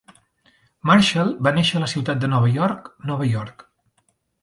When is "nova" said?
2.35-2.53, 3.13-3.33